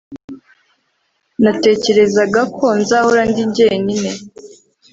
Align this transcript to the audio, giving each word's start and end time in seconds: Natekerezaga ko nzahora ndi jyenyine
Natekerezaga 1.43 2.41
ko 2.57 2.65
nzahora 2.79 3.21
ndi 3.29 3.43
jyenyine 3.55 4.09